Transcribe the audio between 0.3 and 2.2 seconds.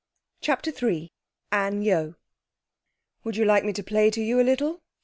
CHAPTER III Anne Yeo